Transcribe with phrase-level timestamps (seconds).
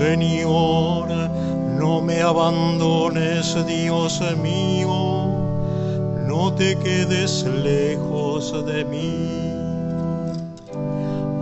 [0.00, 1.08] Señor,
[1.78, 5.26] no me abandones, Dios mío,
[6.26, 9.28] no te quedes lejos de mí.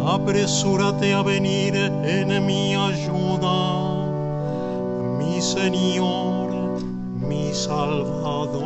[0.05, 4.09] Apresúrate a venir en mi ayuda,
[5.20, 6.83] mi Señor,
[7.15, 8.59] mi Salvador.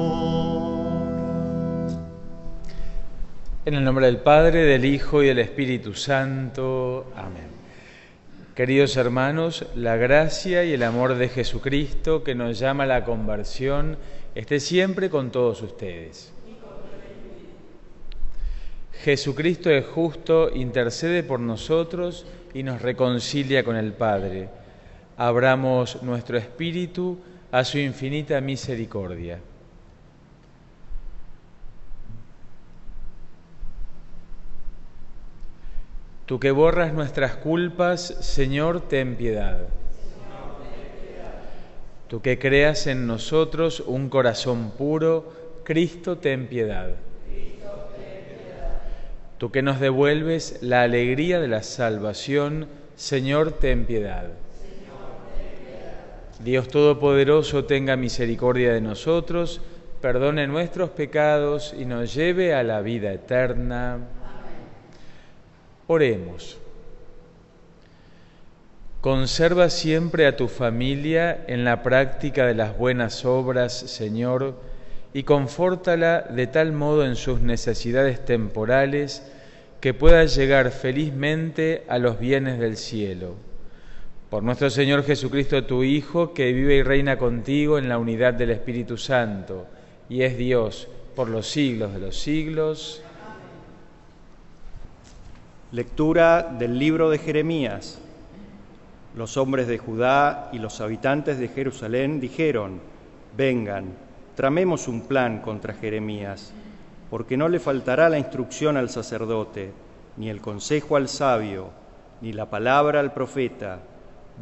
[3.66, 7.12] En el nombre del Padre, del Hijo y del Espíritu Santo.
[7.14, 7.61] Amén.
[8.62, 13.96] Queridos hermanos, la gracia y el amor de Jesucristo que nos llama a la conversión
[14.36, 16.32] esté siempre con todos ustedes.
[19.02, 24.48] Jesucristo es justo, intercede por nosotros y nos reconcilia con el Padre.
[25.16, 27.18] Abramos nuestro espíritu
[27.50, 29.40] a su infinita misericordia.
[36.32, 39.66] Tú que borras nuestras culpas, Señor, ten piedad.
[42.08, 45.30] Tú que creas en nosotros un corazón puro,
[45.62, 46.92] Cristo, ten piedad.
[49.36, 52.66] Tú que nos devuelves la alegría de la salvación,
[52.96, 54.30] Señor, ten piedad.
[56.42, 59.60] Dios Todopoderoso tenga misericordia de nosotros,
[60.00, 64.21] perdone nuestros pecados y nos lleve a la vida eterna.
[65.92, 66.56] Oremos.
[69.02, 74.54] Conserva siempre a tu familia en la práctica de las buenas obras, Señor,
[75.12, 79.30] y confórtala de tal modo en sus necesidades temporales
[79.82, 83.34] que pueda llegar felizmente a los bienes del cielo.
[84.30, 88.50] Por nuestro Señor Jesucristo, tu Hijo, que vive y reina contigo en la unidad del
[88.50, 89.66] Espíritu Santo,
[90.08, 93.02] y es Dios por los siglos de los siglos.
[95.72, 97.98] Lectura del libro de Jeremías.
[99.16, 102.78] Los hombres de Judá y los habitantes de Jerusalén dijeron,
[103.34, 103.86] vengan,
[104.36, 106.52] tramemos un plan contra Jeremías,
[107.08, 109.72] porque no le faltará la instrucción al sacerdote,
[110.18, 111.70] ni el consejo al sabio,
[112.20, 113.78] ni la palabra al profeta.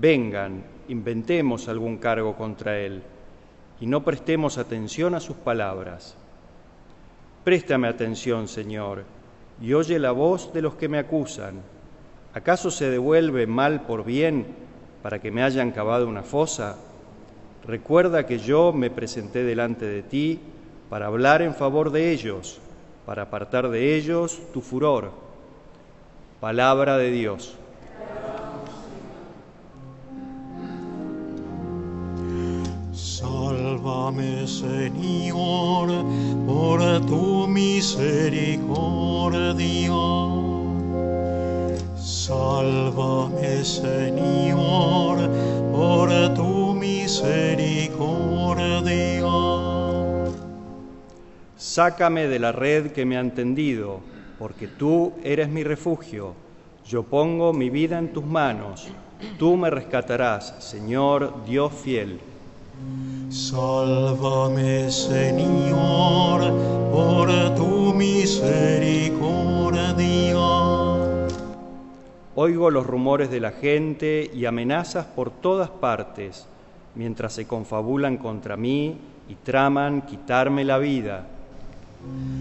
[0.00, 3.04] Vengan, inventemos algún cargo contra él,
[3.80, 6.16] y no prestemos atención a sus palabras.
[7.44, 9.19] Préstame atención, Señor
[9.60, 11.60] y oye la voz de los que me acusan.
[12.32, 14.46] ¿Acaso se devuelve mal por bien
[15.02, 16.76] para que me hayan cavado una fosa?
[17.66, 20.40] Recuerda que yo me presenté delante de ti
[20.88, 22.58] para hablar en favor de ellos,
[23.04, 25.10] para apartar de ellos tu furor.
[26.40, 27.56] Palabra de Dios.
[32.92, 35.90] Sálvame, Señor,
[36.46, 39.92] por tu misericordia.
[41.96, 45.30] Sálvame, Señor,
[45.72, 49.24] por tu misericordia.
[51.56, 54.00] Sácame de la red que me han tendido,
[54.38, 56.32] porque tú eres mi refugio.
[56.86, 58.88] Yo pongo mi vida en tus manos.
[59.38, 62.20] Tú me rescatarás, Señor Dios fiel.
[63.30, 66.52] Sálvame, Señor,
[66.90, 69.20] por tu misericordia.
[72.34, 76.48] Oigo los rumores de la gente y amenazas por todas partes,
[76.96, 78.96] mientras se confabulan contra mí
[79.28, 81.28] y traman quitarme la vida.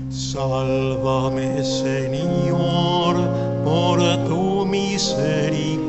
[0.09, 3.15] Sálvame, Señor,
[3.63, 5.88] por tu misericordia.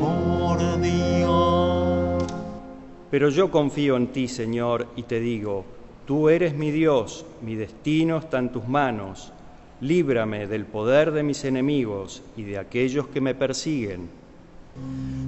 [3.11, 5.65] Pero yo confío en ti, Señor, y te digo,
[6.07, 9.33] tú eres mi Dios, mi destino está en tus manos.
[9.81, 14.09] Líbrame del poder de mis enemigos y de aquellos que me persiguen.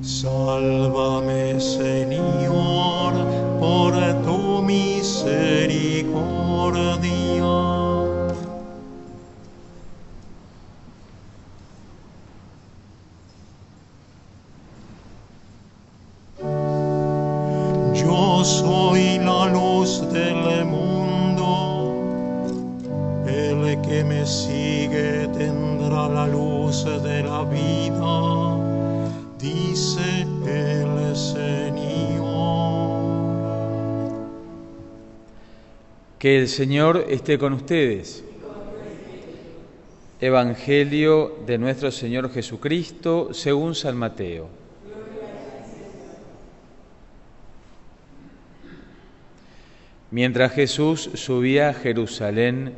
[0.02, 3.14] Sálvame, Señor,
[3.60, 3.94] por
[4.24, 7.23] tu misericordia.
[36.24, 38.24] Que el Señor esté con ustedes.
[40.22, 44.48] Evangelio de nuestro Señor Jesucristo según San Mateo.
[50.12, 52.72] Mientras Jesús subía a Jerusalén,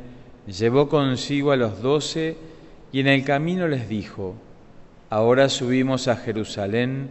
[0.48, 2.36] llevó consigo a los doce
[2.90, 4.34] y en el camino les dijo,
[5.08, 7.10] Ahora subimos a Jerusalén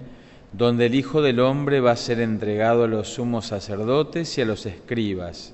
[0.52, 4.46] donde el Hijo del Hombre va a ser entregado a los sumos sacerdotes y a
[4.46, 5.54] los escribas.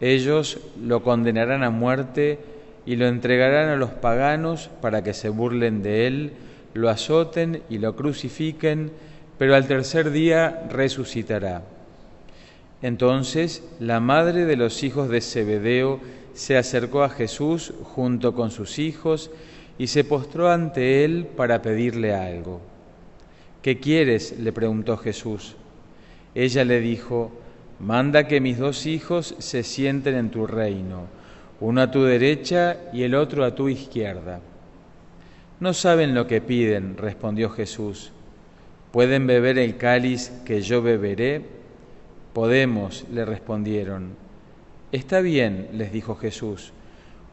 [0.00, 2.38] Ellos lo condenarán a muerte
[2.84, 6.32] y lo entregarán a los paganos para que se burlen de él,
[6.74, 8.90] lo azoten y lo crucifiquen,
[9.38, 11.62] pero al tercer día resucitará.
[12.82, 16.00] Entonces la madre de los hijos de Zebedeo
[16.34, 19.30] se acercó a Jesús junto con sus hijos
[19.78, 22.60] y se postró ante él para pedirle algo.
[23.62, 24.38] ¿Qué quieres?
[24.38, 25.56] le preguntó Jesús.
[26.34, 27.32] Ella le dijo,
[27.80, 31.06] manda que mis dos hijos se sienten en tu reino,
[31.60, 34.40] uno a tu derecha y el otro a tu izquierda.
[35.60, 38.12] No saben lo que piden, respondió Jesús.
[38.92, 41.42] ¿Pueden beber el cáliz que yo beberé?
[42.32, 44.10] Podemos, le respondieron.
[44.92, 46.72] Está bien, les dijo Jesús,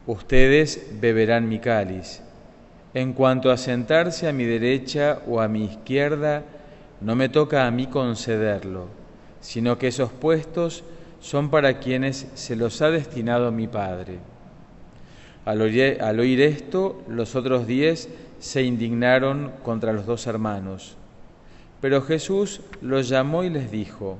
[0.06, 2.22] ustedes beberán mi cáliz.
[2.94, 6.42] En cuanto a sentarse a mi derecha o a mi izquierda,
[7.00, 8.88] no me toca a mí concederlo,
[9.44, 10.84] sino que esos puestos
[11.20, 14.18] son para quienes se los ha destinado mi Padre.
[15.44, 18.08] Al oír, esto, los otros diez
[18.38, 20.96] se indignaron contra los dos hermanos.
[21.82, 24.16] Pero Jesús los llamó y les dijo,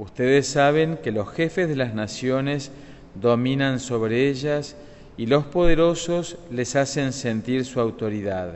[0.00, 2.72] Ustedes saben que los jefes de las naciones
[3.14, 4.74] dominan sobre ellas
[5.16, 8.54] y los poderosos les hacen sentir su autoridad.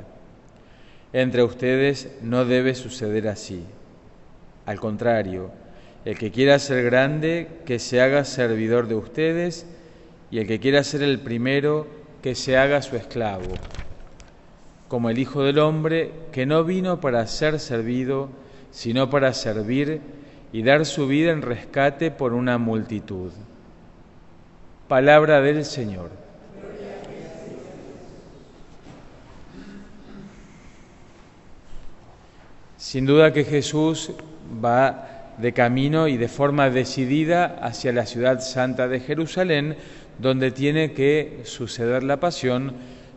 [1.12, 3.64] Entre ustedes no debe suceder así.
[4.67, 5.50] Al contrario,
[6.05, 9.67] el que quiera ser grande, que se haga servidor de ustedes,
[10.31, 11.87] y el que quiera ser el primero,
[12.23, 13.55] que se haga su esclavo.
[14.88, 18.29] Como el Hijo del Hombre, que no vino para ser servido,
[18.70, 20.00] sino para servir
[20.53, 23.32] y dar su vida en rescate por una multitud.
[24.88, 26.11] Palabra del Señor.
[32.76, 34.12] Sin duda que Jesús
[34.52, 39.76] va de camino y de forma decidida hacia la ciudad santa de Jerusalén,
[40.19, 42.75] donde tiene que suceder la pasión,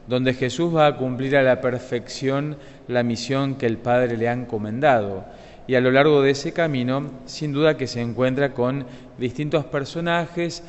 [0.08, 4.34] donde Jesús va a cumplir a la perfección la misión que el Padre le ha
[4.34, 5.26] encomendado.
[5.68, 8.86] Y a lo largo de ese camino, sin duda que se encuentra con
[9.18, 10.64] distintos personajes,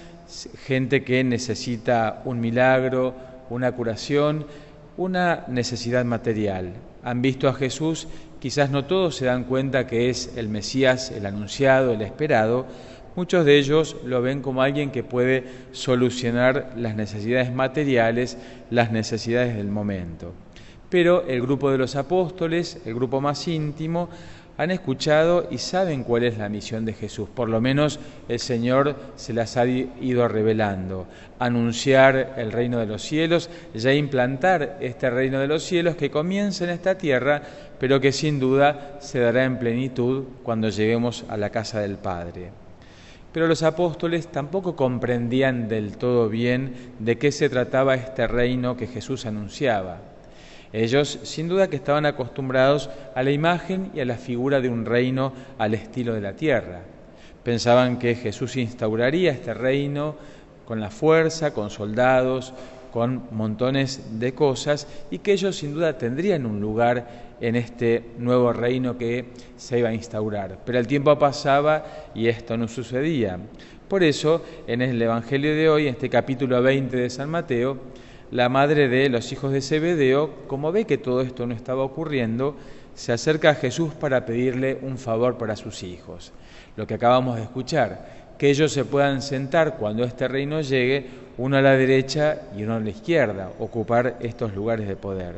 [0.64, 3.14] gente que necesita un milagro,
[3.50, 4.46] una curación,
[4.96, 6.72] una necesidad material.
[7.04, 8.08] Han visto a Jesús
[8.46, 12.64] Quizás no todos se dan cuenta que es el Mesías, el anunciado, el esperado.
[13.16, 18.38] Muchos de ellos lo ven como alguien que puede solucionar las necesidades materiales,
[18.70, 20.32] las necesidades del momento.
[20.88, 24.10] Pero el grupo de los apóstoles, el grupo más íntimo,
[24.58, 27.28] han escuchado y saben cuál es la misión de Jesús.
[27.28, 31.06] Por lo menos el Señor se las ha ido revelando.
[31.38, 36.64] Anunciar el reino de los cielos, ya implantar este reino de los cielos que comienza
[36.64, 37.42] en esta tierra,
[37.78, 42.50] pero que sin duda se dará en plenitud cuando lleguemos a la casa del Padre.
[43.33, 48.87] Pero los apóstoles tampoco comprendían del todo bien de qué se trataba este reino que
[48.87, 49.99] Jesús anunciaba.
[50.73, 54.85] Ellos sin duda que estaban acostumbrados a la imagen y a la figura de un
[54.85, 56.80] reino al estilo de la tierra.
[57.42, 60.16] Pensaban que Jesús instauraría este reino
[60.64, 62.52] con la fuerza, con soldados,
[62.96, 68.54] con montones de cosas y que ellos sin duda tendrían un lugar en este nuevo
[68.54, 69.26] reino que
[69.58, 70.60] se iba a instaurar.
[70.64, 71.84] Pero el tiempo pasaba
[72.14, 73.38] y esto no sucedía.
[73.86, 77.76] Por eso, en el Evangelio de hoy, en este capítulo 20 de San Mateo,
[78.30, 82.56] la madre de los hijos de Zebedeo, como ve que todo esto no estaba ocurriendo,
[82.94, 86.32] se acerca a Jesús para pedirle un favor para sus hijos.
[86.76, 91.57] Lo que acabamos de escuchar, que ellos se puedan sentar cuando este reino llegue, uno
[91.57, 95.37] a la derecha y uno a la izquierda, ocupar estos lugares de poder.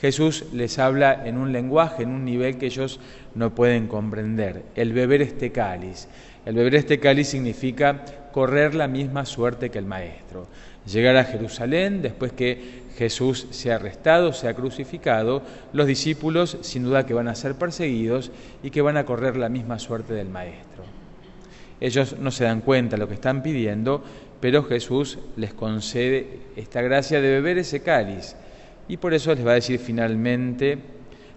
[0.00, 3.00] Jesús les habla en un lenguaje, en un nivel que ellos
[3.34, 6.08] no pueden comprender, el beber este cáliz.
[6.44, 10.46] El beber este cáliz significa correr la misma suerte que el Maestro
[10.86, 17.14] llegar a Jerusalén, después que Jesús sea arrestado, sea crucificado, los discípulos sin duda que
[17.14, 18.30] van a ser perseguidos
[18.62, 20.84] y que van a correr la misma suerte del Maestro.
[21.80, 24.02] Ellos no se dan cuenta de lo que están pidiendo,
[24.44, 28.36] pero Jesús les concede esta gracia de beber ese cáliz
[28.88, 30.76] y por eso les va a decir finalmente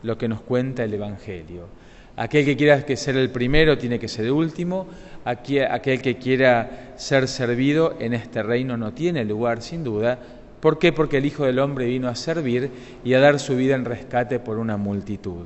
[0.03, 1.69] lo que nos cuenta el Evangelio.
[2.17, 4.87] Aquel que quiera ser el primero tiene que ser el último,
[5.23, 10.19] aquel que quiera ser servido en este reino no tiene lugar, sin duda.
[10.59, 10.91] ¿Por qué?
[10.91, 12.69] Porque el Hijo del Hombre vino a servir
[13.05, 15.45] y a dar su vida en rescate por una multitud.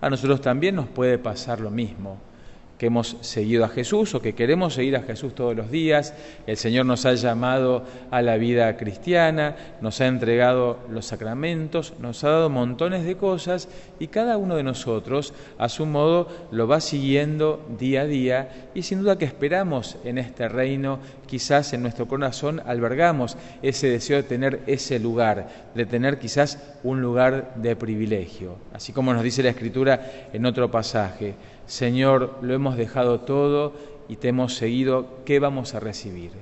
[0.00, 2.18] A nosotros también nos puede pasar lo mismo,
[2.82, 6.14] que hemos seguido a Jesús o que queremos seguir a Jesús todos los días.
[6.48, 12.24] El Señor nos ha llamado a la vida cristiana, nos ha entregado los sacramentos, nos
[12.24, 13.68] ha dado montones de cosas
[14.00, 18.82] y cada uno de nosotros a su modo lo va siguiendo día a día y
[18.82, 20.98] sin duda que esperamos en este reino,
[21.32, 27.00] quizás en nuestro corazón albergamos ese deseo de tener ese lugar, de tener quizás un
[27.00, 28.56] lugar de privilegio.
[28.74, 31.34] Así como nos dice la Escritura en otro pasaje,
[31.64, 33.72] Señor, lo hemos dejado todo
[34.10, 36.32] y te hemos seguido, ¿qué vamos a recibir?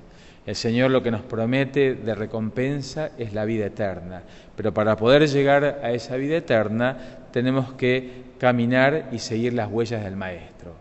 [0.44, 4.24] El Señor lo que nos promete de recompensa es la vida eterna,
[4.56, 6.98] pero para poder llegar a esa vida eterna
[7.30, 10.79] tenemos que caminar y seguir las huellas del Maestro.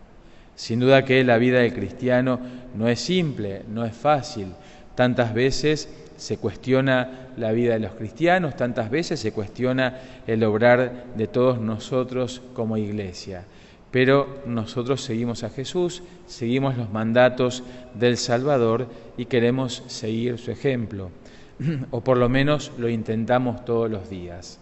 [0.60, 2.38] Sin duda que la vida del cristiano
[2.74, 4.48] no es simple, no es fácil.
[4.94, 5.88] Tantas veces
[6.18, 11.58] se cuestiona la vida de los cristianos, tantas veces se cuestiona el obrar de todos
[11.62, 13.46] nosotros como iglesia.
[13.90, 17.62] Pero nosotros seguimos a Jesús, seguimos los mandatos
[17.94, 18.86] del Salvador
[19.16, 21.10] y queremos seguir su ejemplo,
[21.90, 24.60] o por lo menos lo intentamos todos los días.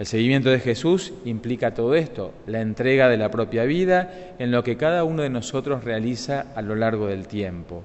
[0.00, 4.64] El seguimiento de Jesús implica todo esto, la entrega de la propia vida en lo
[4.64, 7.84] que cada uno de nosotros realiza a lo largo del tiempo,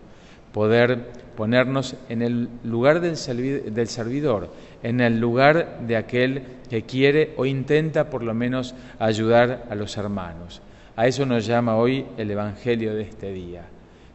[0.53, 4.49] poder ponernos en el lugar del servidor,
[4.81, 9.97] en el lugar de aquel que quiere o intenta por lo menos ayudar a los
[9.97, 10.61] hermanos.
[10.95, 13.63] A eso nos llama hoy el Evangelio de este día.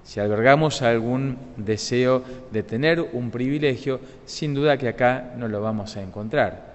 [0.05, 5.99] Si albergamos algún deseo de tener un privilegio, sin duda que acá no lo vamos
[5.99, 6.70] a encontrar.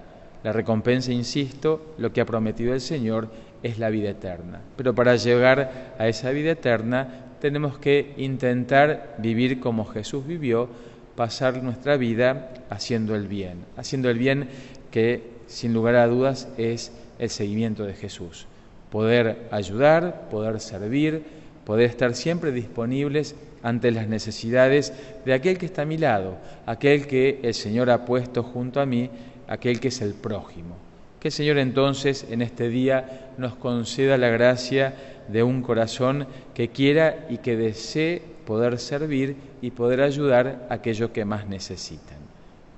[0.46, 3.26] La recompensa, insisto, lo que ha prometido el Señor
[3.64, 4.60] es la vida eterna.
[4.76, 10.68] Pero para llegar a esa vida eterna tenemos que intentar vivir como Jesús vivió,
[11.16, 14.48] pasar nuestra vida haciendo el bien, haciendo el bien
[14.92, 18.46] que sin lugar a dudas es el seguimiento de Jesús.
[18.92, 21.24] Poder ayudar, poder servir,
[21.64, 23.34] poder estar siempre disponibles
[23.64, 24.92] ante las necesidades
[25.24, 26.36] de aquel que está a mi lado,
[26.66, 29.10] aquel que el Señor ha puesto junto a mí,
[29.48, 30.76] aquel que es el prójimo.
[31.20, 34.94] Que el Señor entonces en este día nos conceda la gracia
[35.28, 41.10] de un corazón que quiera y que desee poder servir y poder ayudar a aquellos
[41.10, 42.18] que más necesitan.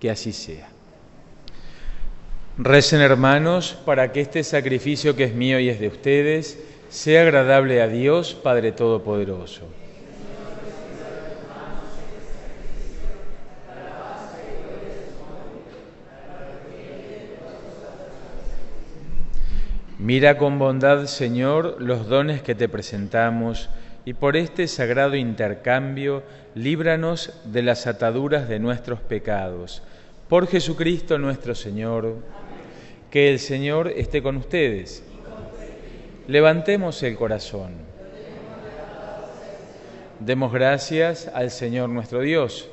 [0.01, 0.69] Que así sea.
[2.57, 6.59] Recen hermanos para que este sacrificio que es mío y es de ustedes
[6.89, 9.63] sea agradable a Dios Padre Todopoderoso.
[20.09, 23.69] Mira con bondad, Señor, los dones que te presentamos
[24.07, 26.23] y por este sagrado intercambio
[26.55, 29.83] líbranos de las ataduras de nuestros pecados.
[30.31, 32.21] Por Jesucristo nuestro Señor,
[33.11, 35.05] que el Señor esté con ustedes.
[36.27, 37.73] Levantemos el corazón.
[40.21, 42.71] Demos gracias al Señor nuestro Dios.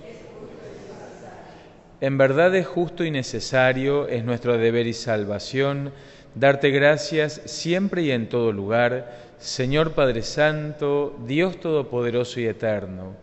[1.99, 5.91] En verdad es justo y necesario, es nuestro deber y salvación
[6.35, 13.15] darte gracias siempre y en todo lugar, Señor Padre Santo, Dios Todopoderoso y Eterno,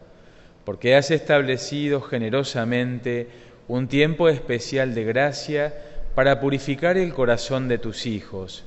[0.65, 3.29] porque has establecido generosamente
[3.69, 5.75] un tiempo especial de gracia
[6.15, 8.65] para purificar el corazón de tus hijos,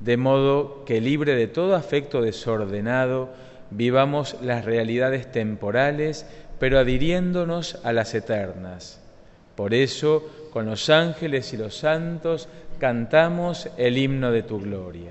[0.00, 3.30] de modo que libre de todo afecto desordenado,
[3.70, 6.26] vivamos las realidades temporales,
[6.58, 9.00] pero adhiriéndonos a las eternas.
[9.58, 10.22] Por eso,
[10.52, 12.48] con los ángeles y los santos,
[12.78, 15.10] cantamos el himno de tu gloria.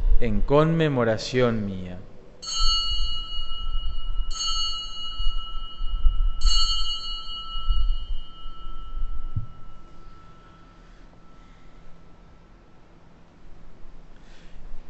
[0.21, 1.97] en conmemoración mía.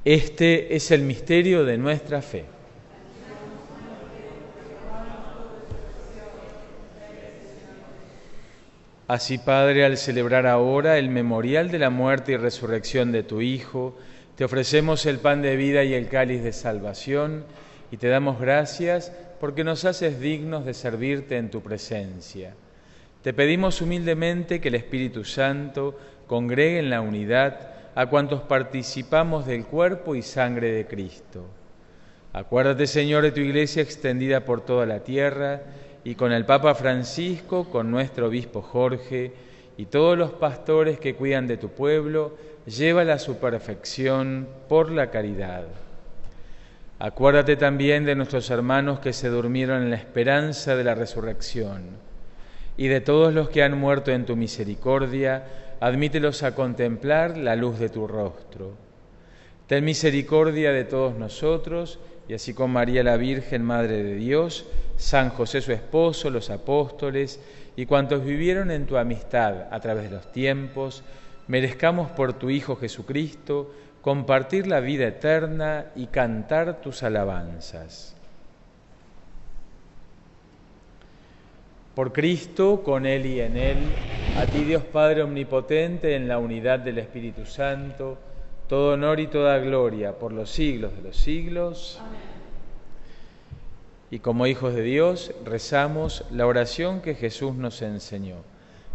[0.03, 2.43] Este es el misterio de nuestra fe.
[9.07, 13.95] Así, Padre, al celebrar ahora el memorial de la muerte y resurrección de tu Hijo,
[14.41, 17.43] te ofrecemos el pan de vida y el cáliz de salvación
[17.91, 22.55] y te damos gracias porque nos haces dignos de servirte en tu presencia.
[23.21, 25.95] Te pedimos humildemente que el Espíritu Santo
[26.25, 31.45] congregue en la unidad a cuantos participamos del cuerpo y sangre de Cristo.
[32.33, 35.61] Acuérdate, Señor, de tu iglesia extendida por toda la tierra
[36.03, 39.33] y con el Papa Francisco, con nuestro obispo Jorge
[39.77, 45.09] y todos los pastores que cuidan de tu pueblo, llévala a su perfección por la
[45.09, 45.65] caridad.
[46.99, 51.81] Acuérdate también de nuestros hermanos que se durmieron en la esperanza de la resurrección
[52.77, 55.43] y de todos los que han muerto en tu misericordia,
[55.79, 58.73] admítelos a contemplar la luz de tu rostro.
[59.67, 64.65] Ten misericordia de todos nosotros, y así con María la Virgen, Madre de Dios,
[64.97, 67.39] San José su esposo, los apóstoles
[67.75, 71.03] y cuantos vivieron en tu amistad a través de los tiempos,
[71.51, 78.15] merezcamos por tu Hijo Jesucristo compartir la vida eterna y cantar tus alabanzas.
[81.93, 83.79] Por Cristo, con Él y en Él,
[84.37, 88.17] a ti Dios Padre Omnipotente, en la unidad del Espíritu Santo,
[88.69, 91.99] todo honor y toda gloria por los siglos de los siglos.
[94.09, 98.50] Y como hijos de Dios, rezamos la oración que Jesús nos enseñó.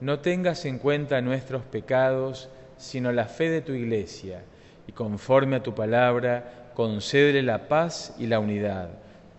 [0.00, 4.42] no tengas en cuenta nuestros pecados, sino la fe de tu iglesia,
[4.86, 8.90] y conforme a tu palabra, concédele la paz y la unidad.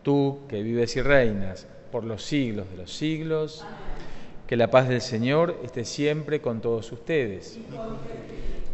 [0.03, 3.65] Tú, que vives y reinas por los siglos de los siglos,
[4.47, 7.59] que la paz del Señor esté siempre con todos ustedes.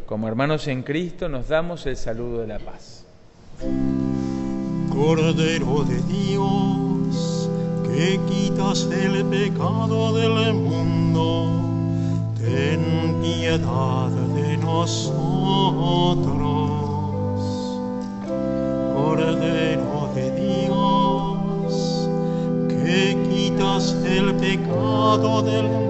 [0.06, 3.06] Como hermanos en Cristo nos damos el saludo de la paz.
[4.89, 7.50] Cordero de Dios,
[7.86, 11.42] que quitas el pecado del mundo
[13.58, 15.13] piedad de nosotros.
[18.96, 22.10] Cordero de Dios,
[22.68, 25.83] que quitas el pecado del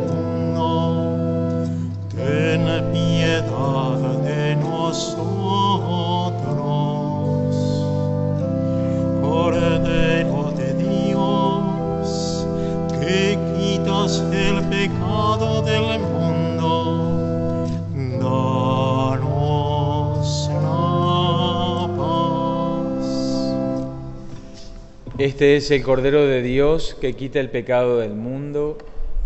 [25.43, 28.77] Este es el Cordero de Dios que quita el pecado del mundo.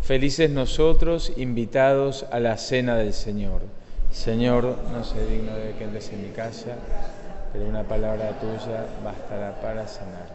[0.01, 3.61] Felices nosotros invitados a la cena del Señor.
[4.11, 6.75] Señor, no sé digno de que entres en mi casa,
[7.53, 10.25] pero una palabra tuya bastará para sanar.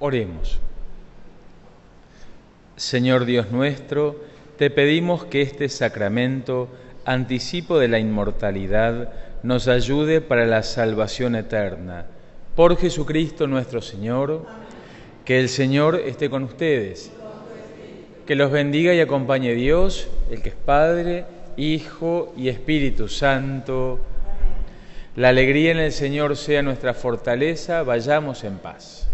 [0.00, 0.58] Oremos.
[2.74, 4.16] Señor Dios nuestro,
[4.58, 6.66] te pedimos que este sacramento,
[7.04, 9.12] anticipo de la inmortalidad,
[9.44, 12.06] nos ayude para la salvación eterna.
[12.54, 14.46] Por Jesucristo nuestro Señor,
[15.24, 17.10] que el Señor esté con ustedes.
[18.26, 21.24] Que los bendiga y acompañe Dios, el que es Padre,
[21.56, 23.98] Hijo y Espíritu Santo.
[25.16, 29.08] La alegría en el Señor sea nuestra fortaleza, vayamos en paz.